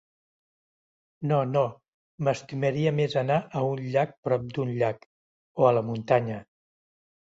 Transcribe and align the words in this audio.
No, 1.31 1.41
no, 1.49 1.63
m'estimaria 2.29 2.95
més 3.03 3.19
anar 3.23 3.39
a 3.61 3.65
un 3.77 3.87
llac 3.93 4.19
prop 4.27 4.51
d'un 4.59 4.77
llac, 4.83 5.09
o 5.65 5.73
a 5.73 5.79
la 5.81 5.89
muntanya. 5.95 6.47